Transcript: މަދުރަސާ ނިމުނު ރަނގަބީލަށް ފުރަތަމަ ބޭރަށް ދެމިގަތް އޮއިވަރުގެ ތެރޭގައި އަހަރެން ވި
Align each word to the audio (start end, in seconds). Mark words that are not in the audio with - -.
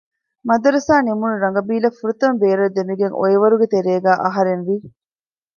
މަދުރަސާ 0.47 0.95
ނިމުނު 1.05 1.35
ރަނގަބީލަށް 1.43 1.97
ފުރަތަމަ 1.99 2.35
ބޭރަށް 2.41 2.75
ދެމިގަތް 2.77 3.17
އޮއިވަރުގެ 3.19 3.67
ތެރޭގައި 3.73 4.19
އަހަރެން 4.23 4.63
ވި 4.67 4.75